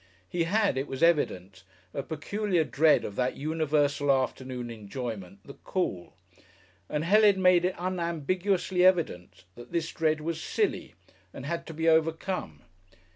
He 0.27 0.45
had, 0.45 0.79
it 0.79 0.87
was 0.87 1.03
evident, 1.03 1.63
a 1.93 2.01
peculiar 2.01 2.63
dread 2.63 3.05
of 3.05 3.15
that 3.17 3.37
universal 3.37 4.11
afternoon 4.11 4.71
enjoyment, 4.71 5.41
the 5.45 5.53
Call, 5.53 6.13
and 6.89 7.03
Helen 7.03 7.39
made 7.39 7.65
it 7.65 7.75
unambiguously 7.77 8.83
evident 8.83 9.43
that 9.53 9.71
this 9.71 9.91
dread 9.91 10.19
was 10.19 10.41
"silly" 10.41 10.95
and 11.35 11.45
had 11.45 11.67
to 11.67 11.73
be 11.75 11.87
overcome. 11.87 12.63